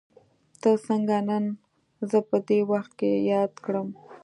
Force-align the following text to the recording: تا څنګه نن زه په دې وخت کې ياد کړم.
تا 0.61 0.71
څنګه 0.87 1.17
نن 1.27 1.43
زه 2.09 2.19
په 2.29 2.37
دې 2.47 2.59
وخت 2.71 2.91
کې 2.99 3.11
ياد 3.31 3.53
کړم. 3.65 3.89